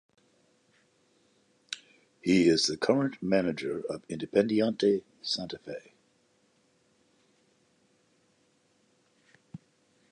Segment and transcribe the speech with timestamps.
[2.23, 5.93] He is the current manager of Independiente Santa Fe.